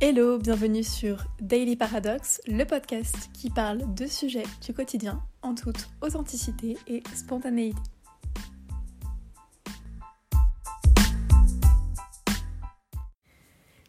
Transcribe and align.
Hello, 0.00 0.38
bienvenue 0.38 0.84
sur 0.84 1.24
Daily 1.40 1.74
Paradox, 1.74 2.40
le 2.46 2.64
podcast 2.64 3.30
qui 3.32 3.50
parle 3.50 3.82
de 3.96 4.06
sujets 4.06 4.44
du 4.64 4.72
quotidien 4.72 5.20
en 5.42 5.56
toute 5.56 5.88
authenticité 6.02 6.78
et 6.86 7.02
spontanéité. 7.16 7.76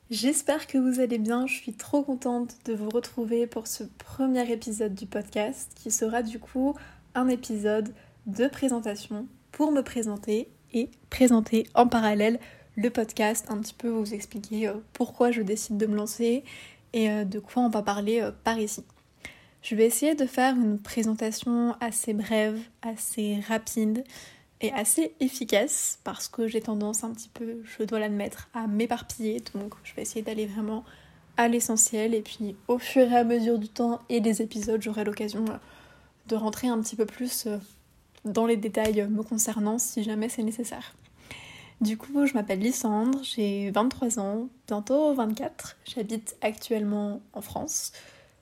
J'espère 0.09 0.66
que 0.66 0.80
vous 0.80 1.00
allez 1.00 1.20
bien, 1.20 1.45
je 1.45 1.54
suis 1.54 1.73
trop 1.73 2.02
contente 2.02 2.55
de 2.66 2.73
vous 2.73 2.89
retrouver 2.89 3.46
pour 3.46 3.68
ce 3.68 3.84
premier 3.84 4.52
épisode 4.52 4.96
du 4.96 5.05
podcast 5.05 5.73
qui 5.76 5.91
sera 5.91 6.23
du 6.23 6.39
coup 6.39 6.73
un 7.14 7.28
épisode 7.28 7.94
de 8.26 8.48
présentation 8.48 9.28
pour 9.52 9.71
me 9.71 9.84
présenter 9.84 10.49
et 10.73 10.90
présenter 11.12 11.68
en 11.76 11.85
parallèle 11.85 12.40
podcast, 12.88 13.46
un 13.50 13.58
petit 13.58 13.74
peu 13.74 13.90
vous 13.90 14.14
expliquer 14.14 14.70
euh, 14.70 14.76
pourquoi 14.94 15.32
je 15.32 15.42
décide 15.42 15.78
de 15.78 15.86
me 15.86 15.96
lancer 15.96 16.46
et 16.94 17.10
euh, 17.10 17.26
de 17.26 17.40
quoi 17.40 17.64
on 17.64 17.70
va 17.70 17.82
parler 17.82 18.22
euh, 18.22 18.32
par 18.44 18.58
ici. 18.58 18.86
Je 19.62 19.76
vais 19.76 19.86
essayer 19.86 20.16
de 20.16 20.26
faire 20.26 20.55
une 20.55 20.80
présentation 20.80 21.76
assez 21.82 22.14
brève, 22.14 22.58
assez 22.82 23.42
rapide 23.42 24.05
et 24.62 24.72
assez 24.72 25.14
efficace 25.20 26.00
parce 26.05 26.30
que 26.30 26.48
j'ai 26.48 26.62
tendance 26.62 27.04
un 27.04 27.12
petit 27.12 27.28
peu, 27.28 27.62
je 27.66 27.84
dois 27.84 28.00
l'admettre, 28.00 28.48
à 28.54 28.68
m'éparpiller. 28.68 29.44
Donc 29.54 29.74
je 29.84 29.94
vais 29.96 30.04
essayer 30.04 30.22
d'aller 30.22 30.46
vraiment 30.46 30.86
à 31.36 31.50
l'essentiel 31.50 32.14
et 32.14 32.22
puis 32.22 32.55
au 32.70 32.77
fur 32.77 33.12
et 33.12 33.18
à 33.18 33.26
mesure 33.26 33.60
du 33.60 33.68
temps 33.68 34.00
et 34.08 34.22
des 34.22 34.41
épisodes, 34.41 34.82
j'aurai 34.82 35.04
l'occasion 35.04 35.44
de 36.27 36.36
rentrer 36.36 36.70
un 36.70 36.80
petit 36.82 36.96
peu 36.96 37.05
plus 37.05 37.50
dans 38.24 38.46
les 38.46 38.58
détails 38.58 39.05
me 39.10 39.24
concernant 39.24 39.77
si 39.77 40.04
jamais 40.04 40.30
c'est 40.30 40.44
nécessaire. 40.44 40.94
Du 41.82 41.98
coup, 41.98 42.26
je 42.26 42.34
m'appelle 42.34 42.60
Lysandre, 42.60 43.20
j'ai 43.24 43.72
23 43.72 44.20
ans, 44.20 44.49
bientôt 44.68 45.13
24. 45.13 45.77
J'habite 45.86 46.36
actuellement 46.41 47.21
en 47.32 47.40
France, 47.40 47.94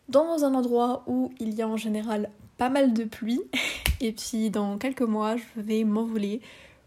dans 0.09 0.43
un 0.43 0.55
endroit 0.55 1.03
où 1.05 1.31
il 1.39 1.53
y 1.53 1.61
a 1.61 1.67
en 1.67 1.77
général 1.77 2.31
pas 2.57 2.69
mal 2.69 2.93
de 2.93 3.03
pluie. 3.03 3.41
Et 4.01 4.11
puis 4.11 4.49
dans 4.49 4.79
quelques 4.79 5.03
mois, 5.03 5.35
je 5.37 5.61
vais 5.61 5.83
m'envoler 5.83 6.41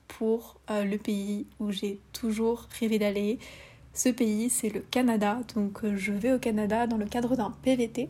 pour 0.09 0.57
euh, 0.70 0.84
le 0.84 0.98
pays 0.98 1.47
où 1.61 1.70
j'ai 1.70 2.01
toujours 2.12 2.67
rêvé 2.81 2.98
d'aller. 2.98 3.39
Ce 3.95 4.09
pays, 4.09 4.51
c'est 4.51 4.70
le 4.70 4.81
Canada. 4.81 5.39
Donc 5.55 5.85
euh, 5.85 5.97
je 5.97 6.12
vais 6.12 6.33
au 6.33 6.41
Canada 6.41 6.89
dans 6.89 6.97
le 6.97 7.07
cadre 7.07 7.37
d'un 7.37 7.53
PVT. 7.62 8.09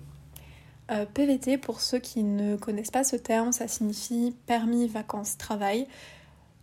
Euh, 0.91 1.04
PVT, 1.04 1.58
pour 1.58 1.82
ceux 1.82 1.98
qui 1.98 2.22
ne 2.22 2.56
connaissent 2.56 2.91
pas 2.91 3.04
ce 3.04 3.16
terme, 3.16 3.52
ça 3.52 3.69
signifie 3.69 4.34
permis 4.47 4.88
vacances 4.88 5.36
travail 5.36 5.86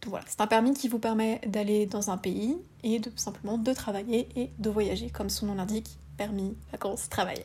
voilà, 0.06 0.26
c'est 0.28 0.42
un 0.42 0.48
permis 0.48 0.74
qui 0.74 0.88
vous 0.88 1.00
permet 1.00 1.42
d'aller 1.48 1.86
dans 1.86 2.10
un 2.10 2.18
pays 2.18 2.58
et 2.84 3.00
de 3.00 3.12
simplement 3.16 3.58
de 3.58 3.74
travailler 3.74 4.30
et 4.36 4.52
de 4.60 4.70
voyager, 4.70 5.10
comme 5.10 5.30
son 5.30 5.48
nom 5.48 5.56
l'indique, 5.56 5.98
permis, 6.18 6.56
vacances, 6.72 7.10
travail. 7.10 7.44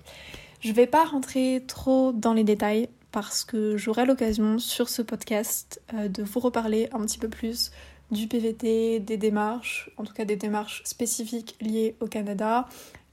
Je 0.61 0.73
vais 0.73 0.86
pas 0.86 1.05
rentrer 1.05 1.64
trop 1.67 2.12
dans 2.12 2.34
les 2.34 2.45
détails 2.45 2.89
parce 3.11 3.45
que 3.45 3.77
j'aurai 3.77 4.06
l'occasion 4.06 4.58
sur 4.58 4.89
ce 4.89 5.03
podcast 5.03 5.83
euh, 5.95 6.08
de 6.08 6.23
vous 6.23 6.41
reparler 6.41 6.89
un 6.92 7.00
petit 7.00 7.19
peu 7.19 7.28
plus 7.28 7.73
du 8.11 8.28
PVT, 8.28 9.00
des 9.00 9.17
démarches, 9.17 9.91
en 9.97 10.05
tout 10.05 10.12
cas 10.12 10.25
des 10.25 10.36
démarches 10.36 10.83
spécifiques 10.84 11.56
liées 11.61 11.97
au 12.00 12.06
Canada, 12.06 12.69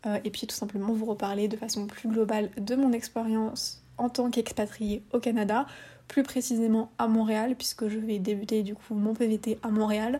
euh, 0.05 0.19
et 0.23 0.29
puis 0.29 0.47
tout 0.47 0.55
simplement 0.55 0.93
vous 0.93 1.05
reparler 1.05 1.47
de 1.47 1.57
façon 1.57 1.87
plus 1.87 2.09
globale 2.09 2.51
de 2.57 2.75
mon 2.75 2.91
expérience 2.91 3.78
en 3.99 4.09
tant 4.09 4.29
qu'expatrié 4.31 5.03
au 5.13 5.19
Canada 5.19 5.65
plus 6.07 6.23
précisément 6.23 6.91
à 6.97 7.07
Montréal, 7.07 7.55
puisque 7.55 7.87
je 7.87 7.99
vais 7.99 8.19
débuter 8.19 8.63
du 8.63 8.73
coup 8.73 8.95
mon 8.95 9.13
PVT 9.13 9.59
à 9.61 9.69
Montréal. 9.69 10.19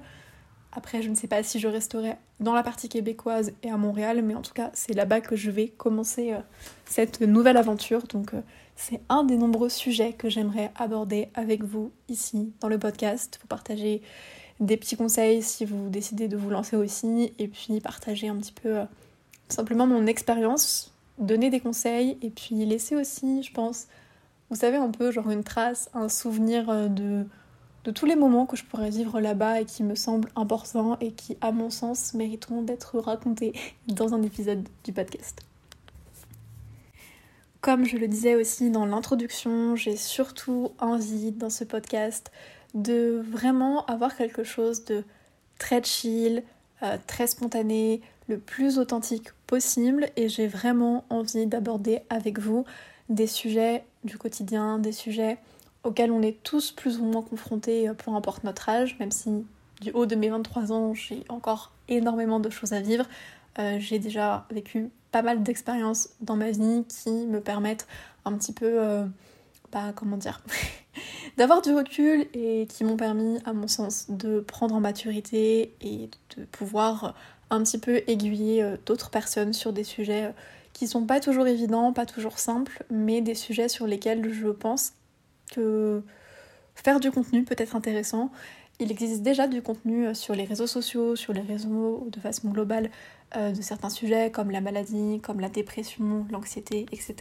Après, 0.71 1.01
je 1.01 1.09
ne 1.09 1.15
sais 1.15 1.27
pas 1.27 1.41
si 1.41 1.59
je 1.59 1.67
resterai 1.67 2.15
dans 2.39 2.53
la 2.53 2.61
partie 2.61 2.89
québécoise 2.89 3.53
et 3.63 3.71
à 3.71 3.77
Montréal, 3.77 4.21
mais 4.21 4.35
en 4.35 4.43
tout 4.43 4.53
cas, 4.53 4.69
c'est 4.73 4.93
là-bas 4.93 5.19
que 5.19 5.35
je 5.35 5.49
vais 5.49 5.67
commencer 5.67 6.31
euh, 6.31 6.39
cette 6.85 7.21
nouvelle 7.21 7.57
aventure. 7.57 8.03
Donc, 8.03 8.35
euh, 8.35 8.41
c'est 8.75 9.01
un 9.09 9.23
des 9.23 9.35
nombreux 9.35 9.69
sujets 9.69 10.13
que 10.13 10.29
j'aimerais 10.29 10.71
aborder 10.75 11.29
avec 11.33 11.63
vous 11.63 11.91
ici 12.07 12.53
dans 12.61 12.67
le 12.67 12.77
podcast. 12.77 13.39
Vous 13.41 13.47
partager 13.47 14.03
des 14.59 14.77
petits 14.77 14.95
conseils 14.95 15.41
si 15.41 15.65
vous 15.65 15.89
décidez 15.89 16.27
de 16.27 16.37
vous 16.37 16.51
lancer 16.51 16.75
aussi, 16.75 17.33
et 17.39 17.47
puis 17.47 17.81
partager 17.81 18.27
un 18.27 18.35
petit 18.37 18.53
peu 18.53 18.77
euh, 18.77 18.85
simplement 19.47 19.87
mon 19.87 20.05
expérience, 20.05 20.88
donner 21.19 21.49
des 21.49 21.59
conseils, 21.59 22.17
et 22.21 22.29
puis 22.29 22.65
laisser 22.65 22.95
aussi, 22.95 23.43
je 23.43 23.51
pense, 23.51 23.87
vous 24.49 24.55
savez, 24.55 24.77
un 24.77 24.89
peu 24.89 25.11
genre 25.11 25.29
une 25.29 25.43
trace, 25.43 25.89
un 25.93 26.09
souvenir 26.09 26.69
euh, 26.69 26.87
de, 26.87 27.25
de 27.83 27.91
tous 27.91 28.05
les 28.05 28.15
moments 28.15 28.45
que 28.45 28.55
je 28.55 28.63
pourrais 28.63 28.89
vivre 28.89 29.19
là-bas 29.19 29.61
et 29.61 29.65
qui 29.65 29.83
me 29.83 29.95
semblent 29.95 30.31
importants 30.35 30.97
et 30.99 31.11
qui, 31.11 31.37
à 31.41 31.51
mon 31.51 31.69
sens, 31.69 32.13
mériteront 32.13 32.61
d'être 32.61 32.99
racontés 32.99 33.53
dans 33.87 34.13
un 34.13 34.23
épisode 34.23 34.67
du 34.83 34.93
podcast. 34.93 35.41
Comme 37.61 37.85
je 37.85 37.97
le 37.97 38.07
disais 38.07 38.35
aussi 38.35 38.69
dans 38.69 38.85
l'introduction, 38.85 39.75
j'ai 39.75 39.97
surtout 39.97 40.71
envie 40.79 41.31
dans 41.31 41.49
ce 41.49 41.65
podcast 41.65 42.31
de 42.73 43.21
vraiment 43.29 43.85
avoir 43.85 44.15
quelque 44.15 44.43
chose 44.43 44.85
de 44.85 45.03
très 45.57 45.83
chill, 45.83 46.43
euh, 46.83 46.97
très 47.05 47.27
spontané, 47.27 48.01
le 48.29 48.37
plus 48.37 48.77
authentique 48.77 49.29
possible 49.47 50.07
et 50.15 50.29
j'ai 50.29 50.47
vraiment 50.47 51.03
envie 51.09 51.47
d'aborder 51.47 52.01
avec 52.09 52.39
vous 52.39 52.63
des 53.09 53.27
sujets 53.27 53.83
du 54.03 54.17
quotidien, 54.17 54.77
des 54.77 54.91
sujets 54.91 55.39
auxquels 55.83 56.11
on 56.11 56.21
est 56.21 56.41
tous 56.43 56.71
plus 56.71 56.99
ou 56.99 57.05
moins 57.05 57.23
confrontés, 57.23 57.89
euh, 57.89 57.93
peu 57.93 58.11
importe 58.11 58.43
notre 58.43 58.69
âge, 58.69 58.97
même 58.99 59.11
si 59.11 59.45
du 59.81 59.91
haut 59.91 60.05
de 60.05 60.15
mes 60.15 60.29
23 60.29 60.71
ans, 60.71 60.93
j'ai 60.93 61.23
encore 61.29 61.71
énormément 61.87 62.39
de 62.39 62.49
choses 62.49 62.73
à 62.73 62.81
vivre. 62.81 63.05
Euh, 63.57 63.77
j'ai 63.79 63.97
déjà 63.97 64.45
vécu 64.51 64.89
pas 65.11 65.21
mal 65.21 65.41
d'expériences 65.41 66.09
dans 66.21 66.35
ma 66.35 66.51
vie 66.51 66.85
qui 66.87 67.25
me 67.25 67.39
permettent 67.41 67.87
un 68.25 68.33
petit 68.33 68.53
peu, 68.53 68.65
euh, 68.65 69.05
bah, 69.71 69.91
comment 69.95 70.17
dire, 70.17 70.43
d'avoir 71.37 71.61
du 71.61 71.73
recul 71.73 72.27
et 72.33 72.67
qui 72.67 72.83
m'ont 72.83 72.97
permis, 72.97 73.39
à 73.45 73.53
mon 73.53 73.67
sens, 73.67 74.05
de 74.09 74.41
prendre 74.41 74.75
en 74.75 74.81
maturité 74.81 75.73
et 75.81 76.09
de 76.37 76.43
pouvoir 76.45 77.15
un 77.49 77.63
petit 77.63 77.77
peu 77.77 78.03
aiguiller 78.07 78.75
d'autres 78.85 79.09
personnes 79.09 79.53
sur 79.53 79.73
des 79.73 79.83
sujets 79.83 80.33
qui 80.73 80.87
sont 80.87 81.05
pas 81.05 81.19
toujours 81.19 81.47
évidents, 81.47 81.91
pas 81.93 82.05
toujours 82.05 82.39
simples, 82.39 82.83
mais 82.89 83.21
des 83.21 83.35
sujets 83.35 83.67
sur 83.67 83.87
lesquels 83.87 84.31
je 84.31 84.47
pense 84.47 84.93
que 85.51 86.03
faire 86.75 86.99
du 86.99 87.11
contenu 87.11 87.43
peut 87.43 87.55
être 87.57 87.75
intéressant. 87.75 88.31
Il 88.79 88.91
existe 88.91 89.21
déjà 89.21 89.47
du 89.47 89.61
contenu 89.61 90.07
euh, 90.07 90.13
sur 90.13 90.35
les 90.35 90.45
réseaux 90.45 90.67
sociaux, 90.67 91.15
sur 91.15 91.33
les 91.33 91.41
réseaux 91.41 92.07
de 92.09 92.19
façon 92.19 92.49
globale 92.49 92.89
euh, 93.35 93.51
de 93.51 93.61
certains 93.61 93.89
sujets 93.89 94.31
comme 94.31 94.51
la 94.51 94.61
maladie, 94.61 95.19
comme 95.21 95.41
la 95.41 95.49
dépression, 95.49 96.25
l'anxiété, 96.31 96.85
etc. 96.93 97.15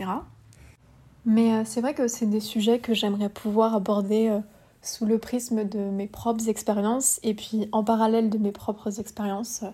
Mais 1.25 1.53
euh, 1.53 1.63
c'est 1.65 1.81
vrai 1.81 1.95
que 1.95 2.07
c'est 2.07 2.27
des 2.27 2.41
sujets 2.41 2.79
que 2.79 2.95
j'aimerais 2.95 3.29
pouvoir 3.29 3.75
aborder 3.75 4.39
sous 4.83 5.05
le 5.05 5.19
prisme 5.19 5.65
de 5.65 5.81
mes 5.81 6.07
propres 6.07 6.49
expériences 6.49 7.19
et 7.25 7.35
puis 7.35 7.69
en 7.73 7.83
parallèle 7.83 8.31
de 8.31 8.39
mes 8.39 8.53
propres 8.53 9.01
expériences, 9.01 9.65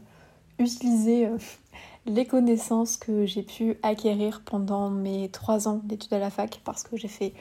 utiliser 0.59 1.29
les 2.07 2.27
connaissances 2.27 2.97
que 2.97 3.27
j'ai 3.27 3.43
pu 3.43 3.79
acquérir 3.83 4.43
pendant 4.45 4.91
mes 4.91 5.29
trois 5.31 5.69
ans 5.69 5.81
d'études 5.85 6.13
à 6.13 6.19
la 6.19 6.31
fac, 6.31 6.61
parce 6.65 6.83
que 6.83 6.97
j'ai 6.97 7.09
fait 7.09 7.33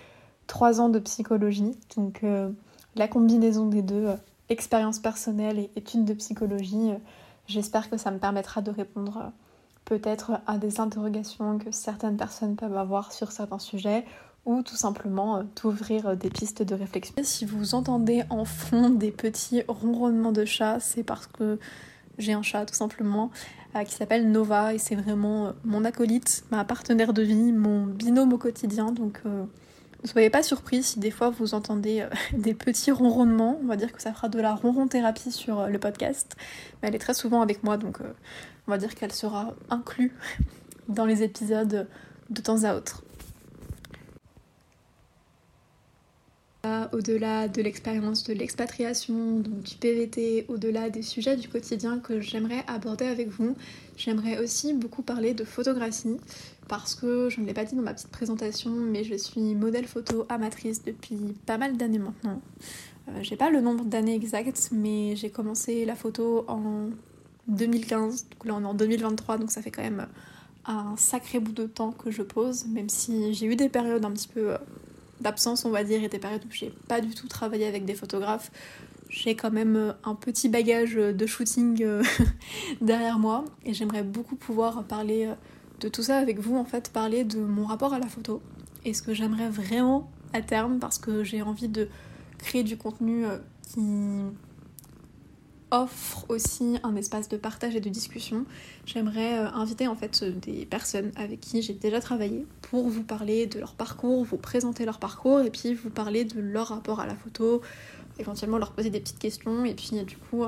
trois 0.48 0.82
ans 0.82 0.90
de 0.90 1.00
psychologie. 1.00 1.78
Donc 1.98 2.24
euh, 2.24 2.50
la 2.96 3.08
combinaison 3.08 3.68
des 3.68 3.82
deux, 3.82 4.08
euh, 4.08 4.16
expérience 4.50 5.00
personnelle 5.00 5.60
et 5.60 5.70
études 5.76 6.06
de 6.06 6.14
psychologie, 6.14 6.92
euh, 6.92 6.98
j'espère 7.48 7.90
que 7.90 7.98
ça 7.98 8.12
me 8.12 8.20
permettra 8.20 8.62
de 8.62 8.72
répondre 8.72 9.32
peut-être 9.86 10.40
à 10.48 10.58
des 10.58 10.80
interrogations 10.80 11.58
que 11.58 11.72
certaines 11.72 12.18
personnes 12.18 12.56
peuvent 12.56 12.78
avoir 12.78 13.12
sur 13.12 13.32
certains 13.32 13.60
sujets 13.60 14.06
ou 14.46 14.62
tout 14.62 14.76
simplement 14.76 15.44
d'ouvrir 15.62 16.18
des 16.18 16.30
pistes 16.30 16.64
de 16.64 16.76
réflexion. 16.76 17.16
Si 17.24 17.46
vous 17.46 17.76
entendez 17.76 18.24
en 18.30 18.44
fond 18.44 18.90
des 18.90 19.12
petits 19.12 19.64
ronronnements 19.68 20.34
de 20.34 20.44
chat, 20.44 20.80
c'est 20.80 21.04
parce 21.04 21.28
que 21.28 21.60
j'ai 22.18 22.34
un 22.34 22.42
chat 22.42 22.66
tout 22.66 22.74
simplement 22.74 23.32
euh, 23.76 23.84
qui 23.84 23.96
s'appelle 23.96 24.30
Nova 24.30 24.74
et 24.74 24.78
c'est 24.78 24.96
vraiment 24.96 25.48
euh, 25.48 25.52
mon 25.64 25.84
acolyte, 25.86 26.46
ma 26.52 26.64
partenaire 26.64 27.14
de 27.14 27.24
vie, 27.24 27.52
mon 27.52 27.86
binôme 27.86 28.34
au 28.34 28.38
quotidien. 28.38 28.92
Donc 28.92 29.20
euh, 29.26 29.46
ne 30.04 30.08
soyez 30.08 30.30
pas 30.30 30.44
surpris 30.44 30.84
si 30.84 31.00
des 31.00 31.12
fois 31.12 31.30
vous 31.30 31.54
entendez 31.54 32.08
des 32.34 32.54
petits 32.54 32.92
ronronnements. 32.92 33.60
On 33.64 33.68
va 33.68 33.76
dire 33.76 33.92
que 33.92 34.02
ça 34.02 34.14
fera 34.14 34.30
de 34.30 34.40
la 34.40 34.54
ronron 34.54 34.88
thérapie 34.88 35.32
sur 35.32 35.68
le 35.68 35.80
podcast. 35.80 36.36
Mais 36.82 36.90
elle 36.90 36.96
est 36.96 37.00
très 37.00 37.14
souvent 37.14 37.42
avec 37.42 37.64
moi 37.64 37.78
donc 37.78 38.00
on 38.68 38.72
va 38.72 38.78
dire 38.78 38.96
qu'elle 38.96 39.12
sera 39.12 39.54
inclue 39.70 40.16
dans 40.88 41.06
les 41.06 41.24
épisodes 41.24 41.88
de 42.30 42.42
temps 42.42 42.64
à 42.64 42.76
autre. 42.76 43.04
Au-delà 46.94 47.50
de 47.50 47.62
l'expérience 47.62 48.24
de 48.24 48.34
l'expatriation, 48.34 49.40
donc 49.40 49.64
du 49.64 49.76
PVT, 49.76 50.46
au-delà 50.48 50.90
des 50.90 51.02
sujets 51.02 51.36
du 51.36 51.50
quotidien 51.50 52.00
que 52.00 52.22
j'aimerais 52.22 52.64
aborder 52.68 53.06
avec 53.06 53.28
vous, 53.28 53.58
j'aimerais 53.98 54.40
aussi 54.40 54.74
beaucoup 54.74 55.02
parler 55.02 55.34
de 55.34 55.44
photographie 55.44 56.18
parce 56.70 56.96
que 56.96 57.28
je 57.30 57.42
ne 57.42 57.46
l'ai 57.46 57.54
pas 57.54 57.66
dit 57.66 57.76
dans 57.76 57.82
ma 57.82 57.94
petite 57.94 58.12
présentation, 58.12 58.72
mais 58.72 59.04
je 59.04 59.16
suis 59.16 59.56
modèle 59.56 59.86
photo 59.86 60.26
amatrice 60.30 60.86
depuis 60.86 61.36
pas 61.46 61.58
mal 61.58 61.76
d'années 61.76 62.00
maintenant. 62.00 62.42
Euh, 63.10 63.20
j'ai 63.22 63.36
pas 63.36 63.50
le 63.50 63.60
nombre 63.60 63.84
d'années 63.84 64.16
exactes, 64.16 64.70
mais 64.72 65.18
j'ai 65.18 65.30
commencé 65.30 65.84
la 65.84 65.96
photo 65.96 66.46
en 66.48 66.92
2015, 67.50 68.28
donc 68.30 68.46
là 68.46 68.56
on 68.56 68.62
est 68.62 68.66
en 68.66 68.74
2023, 68.74 69.38
donc 69.38 69.52
ça 69.52 69.62
fait 69.62 69.72
quand 69.72 69.84
même 69.84 70.08
un 70.66 70.96
sacré 70.96 71.40
bout 71.40 71.52
de 71.52 71.66
temps 71.66 71.92
que 71.92 72.10
je 72.10 72.22
pose, 72.22 72.66
même 72.68 72.88
si 72.88 73.34
j'ai 73.34 73.48
eu 73.48 73.58
des 73.58 73.68
périodes 73.68 74.06
un 74.06 74.12
petit 74.12 74.30
peu 74.30 74.54
d'absence, 75.24 75.66
on 75.66 75.72
va 75.72 75.84
dire, 75.84 76.04
et 76.04 76.10
des 76.10 76.20
périodes 76.20 76.46
où 76.46 76.52
j'ai 76.52 76.72
pas 76.88 77.02
du 77.02 77.16
tout 77.16 77.28
travaillé 77.28 77.66
avec 77.66 77.86
des 77.86 77.96
photographes. 77.96 78.52
J'ai 79.10 79.36
quand 79.36 79.52
même 79.52 79.96
un 80.04 80.16
petit 80.16 80.50
bagage 80.50 80.96
de 80.96 81.26
shooting 81.26 81.86
derrière 82.82 83.20
moi 83.20 83.46
et 83.66 83.74
j'aimerais 83.74 84.04
beaucoup 84.04 84.36
pouvoir 84.36 84.84
parler 84.84 85.30
de 85.80 85.90
tout 85.90 86.04
ça 86.04 86.18
avec 86.18 86.40
vous, 86.40 86.56
en 86.58 86.66
fait, 86.66 86.92
parler 86.92 87.24
de 87.24 87.40
mon 87.40 87.66
rapport 87.66 87.94
à 87.94 88.00
la 88.00 88.08
photo 88.08 88.42
et 88.86 88.94
ce 88.94 89.02
que 89.02 89.14
j'aimerais 89.14 89.50
vraiment 89.50 90.10
à 90.34 90.42
terme 90.42 90.80
parce 90.80 90.98
que 90.98 91.24
j'ai 91.24 91.42
envie 91.42 91.68
de 91.68 91.90
créer 92.40 92.64
du 92.64 92.76
contenu 92.76 93.26
qui 93.62 93.82
offre 95.74 96.26
aussi 96.30 96.78
un 96.84 96.96
espace 96.96 97.28
de 97.28 97.36
partage 97.36 97.76
et 97.76 97.82
de 97.82 97.90
discussion. 97.90 98.46
J'aimerais 98.86 99.40
euh, 99.40 99.50
inviter 99.50 99.88
en 99.88 99.96
fait 99.96 100.24
des 100.24 100.66
personnes 100.66 101.12
avec 101.16 101.42
qui 101.42 101.62
j'ai 101.62 101.74
déjà 101.74 102.00
travaillé 102.00 102.46
pour 102.62 102.88
vous 102.88 103.04
parler 103.04 103.48
de 103.48 103.60
leur 103.60 103.74
parcours, 103.74 104.24
vous 104.24 104.38
présenter 104.38 104.86
leur 104.86 105.00
parcours 105.00 105.42
et 105.42 105.50
puis 105.50 105.74
vous 105.74 105.90
parler 105.90 106.26
de 106.26 106.40
leur 106.40 106.68
rapport 106.68 107.00
à 107.00 107.08
la 107.08 107.16
photo, 107.16 107.62
éventuellement 108.20 108.60
leur 108.60 108.72
poser 108.72 108.92
des 108.92 109.00
petites 109.00 109.20
questions 109.20 109.66
et 109.66 109.74
puis 109.74 110.04
du 110.04 110.18
coup 110.18 110.44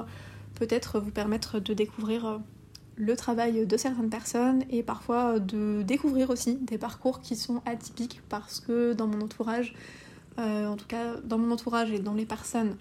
peut-être 0.55 0.99
vous 0.99 1.11
permettre 1.11 1.59
de 1.59 1.73
découvrir 1.73 2.25
euh, 2.25 2.37
le 2.95 3.15
travail 3.15 3.65
de 3.65 3.77
certaines 3.77 4.09
personnes 4.09 4.63
et 4.69 4.81
parfois 4.81 5.39
de 5.39 5.81
découvrir 5.81 6.29
aussi 6.29 6.55
des 6.55 6.77
parcours 6.77 7.19
qui 7.19 7.35
sont 7.35 7.61
atypiques 7.65 8.21
parce 8.29 8.61
que 8.61 8.93
dans 8.93 9.07
mon 9.07 9.21
entourage, 9.21 9.73
euh, 10.39 10.67
en 10.67 10.77
tout 10.77 10.87
cas 10.87 11.15
dans 11.23 11.37
mon 11.37 11.51
entourage 11.51 11.91
et 11.91 11.99
dans 11.99 12.13
les 12.13 12.25
personnes 12.25 12.77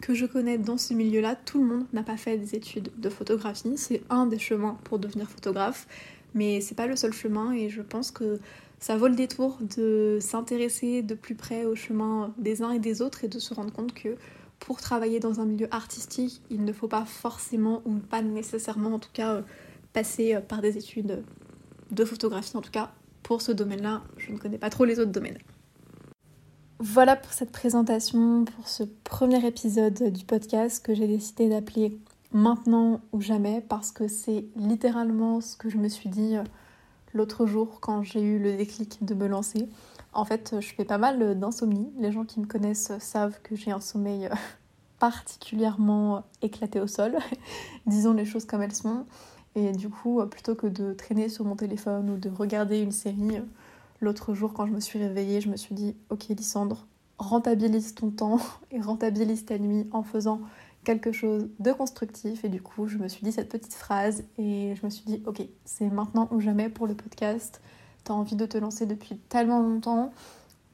que 0.00 0.14
je 0.14 0.26
connais 0.26 0.58
dans 0.58 0.78
ce 0.78 0.94
milieu-là, 0.94 1.36
tout 1.36 1.62
le 1.62 1.66
monde 1.66 1.86
n'a 1.92 2.02
pas 2.02 2.16
fait 2.16 2.36
des 2.38 2.54
études 2.54 2.90
de 2.96 3.08
photographie. 3.08 3.76
C'est 3.76 4.02
un 4.10 4.26
des 4.26 4.38
chemins 4.38 4.78
pour 4.84 4.98
devenir 4.98 5.28
photographe, 5.28 5.86
mais 6.34 6.60
c'est 6.60 6.74
pas 6.74 6.86
le 6.86 6.96
seul 6.96 7.12
chemin 7.12 7.52
et 7.52 7.68
je 7.68 7.82
pense 7.82 8.10
que 8.10 8.38
ça 8.80 8.96
vaut 8.96 9.08
le 9.08 9.14
détour 9.14 9.58
de 9.76 10.18
s'intéresser 10.20 11.02
de 11.02 11.14
plus 11.14 11.34
près 11.34 11.64
au 11.64 11.74
chemin 11.74 12.32
des 12.38 12.62
uns 12.62 12.70
et 12.70 12.78
des 12.78 13.02
autres 13.02 13.24
et 13.24 13.28
de 13.28 13.38
se 13.38 13.52
rendre 13.54 13.72
compte 13.72 13.92
que 13.92 14.16
pour 14.60 14.80
travailler 14.80 15.20
dans 15.20 15.40
un 15.40 15.44
milieu 15.44 15.68
artistique, 15.72 16.42
il 16.50 16.64
ne 16.64 16.72
faut 16.72 16.88
pas 16.88 17.04
forcément 17.04 17.82
ou 17.84 17.94
pas 17.94 18.22
nécessairement 18.22 18.94
en 18.94 18.98
tout 18.98 19.12
cas 19.12 19.42
passer 19.92 20.38
par 20.48 20.60
des 20.60 20.76
études 20.76 21.22
de 21.90 22.04
photographie. 22.04 22.56
En 22.56 22.60
tout 22.60 22.70
cas, 22.70 22.92
pour 23.22 23.42
ce 23.42 23.52
domaine-là, 23.52 24.02
je 24.16 24.32
ne 24.32 24.38
connais 24.38 24.58
pas 24.58 24.70
trop 24.70 24.84
les 24.84 24.98
autres 25.00 25.12
domaines. 25.12 25.38
Voilà 26.80 27.16
pour 27.16 27.32
cette 27.32 27.50
présentation, 27.50 28.44
pour 28.44 28.68
ce 28.68 28.84
premier 29.02 29.44
épisode 29.44 30.12
du 30.12 30.24
podcast 30.24 30.84
que 30.84 30.94
j'ai 30.94 31.08
décidé 31.08 31.48
d'appeler 31.48 31.98
Maintenant 32.30 33.00
ou 33.12 33.20
jamais 33.20 33.64
parce 33.68 33.90
que 33.90 34.06
c'est 34.06 34.44
littéralement 34.54 35.40
ce 35.40 35.56
que 35.56 35.70
je 35.70 35.76
me 35.76 35.88
suis 35.88 36.08
dit 36.08 36.36
euh, 36.36 36.44
l'autre 37.14 37.46
jour 37.46 37.80
quand 37.80 38.04
j'ai 38.04 38.20
eu 38.20 38.38
le 38.38 38.56
déclic 38.56 39.04
de 39.04 39.14
me 39.14 39.26
lancer. 39.26 39.68
En 40.12 40.24
fait, 40.24 40.54
je 40.60 40.74
fais 40.74 40.84
pas 40.84 40.98
mal 40.98 41.40
d'insomnie. 41.40 41.90
Les 41.98 42.12
gens 42.12 42.24
qui 42.24 42.38
me 42.38 42.46
connaissent 42.46 42.92
savent 43.00 43.40
que 43.42 43.56
j'ai 43.56 43.72
un 43.72 43.80
sommeil 43.80 44.26
euh, 44.26 44.34
particulièrement 45.00 46.22
éclaté 46.42 46.78
au 46.80 46.86
sol, 46.86 47.16
disons 47.86 48.12
les 48.12 48.24
choses 48.24 48.44
comme 48.44 48.62
elles 48.62 48.74
sont. 48.74 49.04
Et 49.56 49.72
du 49.72 49.88
coup, 49.88 50.24
plutôt 50.26 50.54
que 50.54 50.68
de 50.68 50.92
traîner 50.92 51.28
sur 51.28 51.44
mon 51.44 51.56
téléphone 51.56 52.10
ou 52.10 52.18
de 52.18 52.28
regarder 52.28 52.78
une 52.78 52.92
série, 52.92 53.40
L'autre 54.00 54.34
jour, 54.34 54.52
quand 54.52 54.66
je 54.66 54.72
me 54.72 54.80
suis 54.80 54.98
réveillée, 54.98 55.40
je 55.40 55.48
me 55.48 55.56
suis 55.56 55.74
dit 55.74 55.96
Ok, 56.10 56.28
Lysandre, 56.28 56.86
rentabilise 57.18 57.94
ton 57.94 58.10
temps 58.10 58.38
et 58.70 58.80
rentabilise 58.80 59.44
ta 59.44 59.58
nuit 59.58 59.88
en 59.92 60.02
faisant 60.02 60.40
quelque 60.84 61.12
chose 61.12 61.48
de 61.58 61.72
constructif. 61.72 62.44
Et 62.44 62.48
du 62.48 62.62
coup, 62.62 62.86
je 62.86 62.98
me 62.98 63.08
suis 63.08 63.24
dit 63.24 63.32
cette 63.32 63.48
petite 63.48 63.74
phrase 63.74 64.24
et 64.38 64.74
je 64.76 64.84
me 64.84 64.90
suis 64.90 65.04
dit 65.04 65.22
Ok, 65.26 65.42
c'est 65.64 65.88
maintenant 65.88 66.28
ou 66.30 66.40
jamais 66.40 66.68
pour 66.68 66.86
le 66.86 66.94
podcast. 66.94 67.60
T'as 68.04 68.14
envie 68.14 68.36
de 68.36 68.46
te 68.46 68.56
lancer 68.56 68.86
depuis 68.86 69.18
tellement 69.28 69.60
longtemps. 69.60 70.12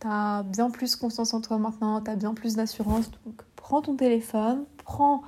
T'as 0.00 0.42
bien 0.42 0.70
plus 0.70 0.96
confiance 0.96 1.32
en 1.32 1.40
toi 1.40 1.56
maintenant, 1.56 2.00
t'as 2.02 2.16
bien 2.16 2.34
plus 2.34 2.56
d'assurance. 2.56 3.10
Donc, 3.24 3.42
prends 3.56 3.80
ton 3.80 3.96
téléphone, 3.96 4.66
prends 4.84 5.22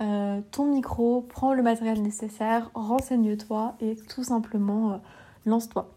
euh, 0.00 0.40
ton 0.50 0.66
micro, 0.66 1.22
prends 1.22 1.54
le 1.54 1.62
matériel 1.62 2.02
nécessaire, 2.02 2.70
renseigne-toi 2.74 3.76
et 3.80 3.96
tout 3.96 4.24
simplement 4.24 4.92
euh, 4.92 4.96
lance-toi. 5.46 5.90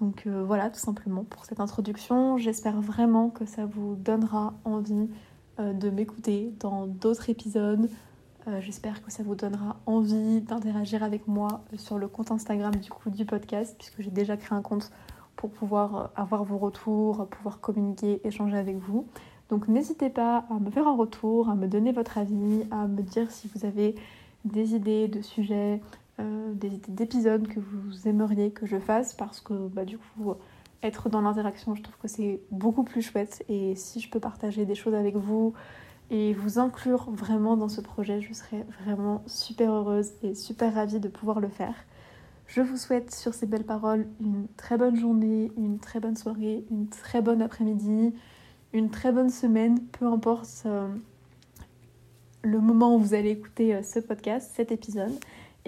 Donc 0.00 0.26
euh, 0.26 0.44
voilà, 0.44 0.70
tout 0.70 0.78
simplement 0.78 1.24
pour 1.24 1.44
cette 1.44 1.60
introduction. 1.60 2.38
J'espère 2.38 2.80
vraiment 2.80 3.30
que 3.30 3.46
ça 3.46 3.66
vous 3.66 3.94
donnera 3.96 4.54
envie 4.64 5.08
euh, 5.58 5.72
de 5.72 5.90
m'écouter 5.90 6.52
dans 6.60 6.86
d'autres 6.86 7.30
épisodes. 7.30 7.88
Euh, 8.48 8.60
j'espère 8.60 9.02
que 9.02 9.10
ça 9.10 9.22
vous 9.22 9.34
donnera 9.34 9.76
envie 9.86 10.40
d'interagir 10.40 11.02
avec 11.02 11.26
moi 11.26 11.64
sur 11.76 11.98
le 11.98 12.08
compte 12.08 12.30
Instagram 12.30 12.74
du 12.76 12.90
coup 12.90 13.10
du 13.10 13.24
podcast, 13.24 13.74
puisque 13.78 14.02
j'ai 14.02 14.10
déjà 14.10 14.36
créé 14.36 14.56
un 14.56 14.62
compte 14.62 14.90
pour 15.34 15.50
pouvoir 15.50 16.10
avoir 16.16 16.44
vos 16.44 16.58
retours, 16.58 17.26
pouvoir 17.28 17.60
communiquer, 17.60 18.20
échanger 18.26 18.56
avec 18.56 18.76
vous. 18.76 19.06
Donc 19.48 19.68
n'hésitez 19.68 20.10
pas 20.10 20.44
à 20.50 20.58
me 20.58 20.70
faire 20.70 20.86
un 20.88 20.96
retour, 20.96 21.48
à 21.48 21.54
me 21.54 21.66
donner 21.66 21.92
votre 21.92 22.18
avis, 22.18 22.64
à 22.70 22.86
me 22.86 23.02
dire 23.02 23.30
si 23.30 23.48
vous 23.54 23.64
avez 23.64 23.94
des 24.44 24.74
idées 24.74 25.08
de 25.08 25.22
sujets, 25.22 25.80
euh, 26.20 26.52
des 26.54 26.78
que 26.78 27.60
vous 27.60 28.08
aimeriez 28.08 28.50
que 28.50 28.66
je 28.66 28.78
fasse 28.78 29.14
parce 29.14 29.40
que 29.40 29.68
bah, 29.68 29.84
du 29.84 29.98
coup 29.98 30.34
être 30.82 31.08
dans 31.08 31.20
l'interaction 31.20 31.74
je 31.74 31.82
trouve 31.82 31.96
que 31.98 32.08
c'est 32.08 32.40
beaucoup 32.50 32.84
plus 32.84 33.02
chouette 33.02 33.44
et 33.48 33.74
si 33.74 34.00
je 34.00 34.10
peux 34.10 34.20
partager 34.20 34.64
des 34.64 34.74
choses 34.74 34.94
avec 34.94 35.16
vous 35.16 35.54
et 36.10 36.34
vous 36.34 36.58
inclure 36.58 37.10
vraiment 37.10 37.56
dans 37.56 37.68
ce 37.68 37.80
projet 37.80 38.20
je 38.20 38.32
serais 38.32 38.64
vraiment 38.82 39.22
super 39.26 39.72
heureuse 39.72 40.12
et 40.22 40.34
super 40.34 40.74
ravie 40.74 41.00
de 41.00 41.08
pouvoir 41.08 41.40
le 41.40 41.48
faire. 41.48 41.74
Je 42.46 42.60
vous 42.60 42.76
souhaite 42.76 43.12
sur 43.14 43.34
ces 43.34 43.46
belles 43.46 43.64
paroles 43.64 44.06
une 44.20 44.46
très 44.56 44.78
bonne 44.78 44.96
journée, 44.96 45.50
une 45.56 45.78
très 45.78 45.98
bonne 45.98 46.16
soirée, 46.16 46.64
une 46.70 46.88
très 46.88 47.20
bonne 47.20 47.42
après-midi, 47.42 48.14
une 48.72 48.90
très 48.90 49.10
bonne 49.10 49.30
semaine, 49.30 49.80
peu 49.98 50.06
importe 50.06 50.62
euh, 50.66 50.86
le 52.42 52.60
moment 52.60 52.94
où 52.94 52.98
vous 53.00 53.14
allez 53.14 53.30
écouter 53.30 53.74
euh, 53.74 53.82
ce 53.82 53.98
podcast, 53.98 54.52
cet 54.54 54.70
épisode. 54.70 55.12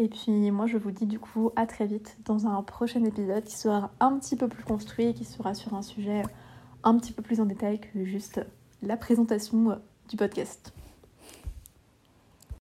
Et 0.01 0.09
puis 0.09 0.53
moi 0.53 0.67
je 0.67 0.79
vous 0.79 0.93
dis 0.93 1.07
du 1.07 1.19
coup 1.19 1.51
à 1.57 1.67
très 1.67 1.85
vite 1.87 2.17
dans 2.25 2.47
un 2.47 2.63
prochain 2.63 3.03
épisode 3.05 3.43
qui 3.43 3.57
sera 3.57 3.91
un 3.99 4.17
petit 4.17 4.37
peu 4.37 4.47
plus 4.47 4.63
construit, 4.63 5.13
qui 5.13 5.25
sera 5.25 5.55
sur 5.55 5.75
un 5.75 5.83
sujet 5.83 6.23
un 6.85 6.97
petit 6.97 7.13
peu 7.13 7.21
plus 7.21 7.41
en 7.41 7.47
détail 7.47 7.81
que 7.81 8.05
juste 8.05 8.41
la 8.81 8.97
présentation 8.97 9.77
du 10.09 10.17
podcast. 10.17 10.73